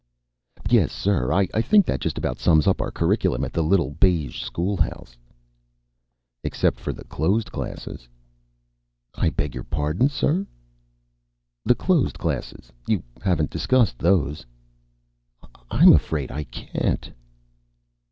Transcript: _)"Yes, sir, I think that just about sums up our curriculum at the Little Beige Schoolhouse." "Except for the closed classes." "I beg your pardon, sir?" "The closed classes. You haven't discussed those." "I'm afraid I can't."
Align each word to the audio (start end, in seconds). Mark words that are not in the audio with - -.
_)"Yes, 0.71 0.91
sir, 0.91 1.31
I 1.31 1.45
think 1.61 1.85
that 1.85 1.99
just 1.99 2.17
about 2.17 2.39
sums 2.39 2.65
up 2.65 2.81
our 2.81 2.89
curriculum 2.89 3.43
at 3.45 3.53
the 3.53 3.61
Little 3.61 3.91
Beige 3.91 4.41
Schoolhouse." 4.41 5.15
"Except 6.43 6.79
for 6.79 6.91
the 6.91 7.03
closed 7.03 7.51
classes." 7.51 8.07
"I 9.13 9.29
beg 9.29 9.53
your 9.53 9.63
pardon, 9.63 10.09
sir?" 10.09 10.47
"The 11.65 11.75
closed 11.75 12.17
classes. 12.17 12.71
You 12.87 13.03
haven't 13.21 13.51
discussed 13.51 13.99
those." 13.99 14.43
"I'm 15.69 15.93
afraid 15.93 16.31
I 16.31 16.45
can't." 16.45 17.11